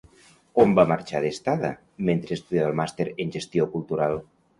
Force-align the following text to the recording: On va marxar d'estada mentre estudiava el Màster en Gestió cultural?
On 0.61 0.71
va 0.77 0.85
marxar 0.91 1.19
d'estada 1.25 1.69
mentre 2.07 2.37
estudiava 2.37 2.71
el 2.71 2.79
Màster 2.79 3.07
en 3.27 3.35
Gestió 3.37 3.69
cultural? 3.75 4.19